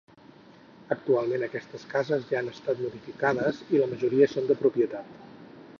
Actualment 0.95 1.45
aquestes 1.47 1.85
cases 1.91 2.25
ja 2.31 2.41
han 2.41 2.49
estat 2.55 2.83
modificades 2.87 3.61
i 3.77 3.83
la 3.85 3.91
majoria 3.95 4.31
són 4.35 4.49
de 4.53 4.57
propietat. 4.65 5.19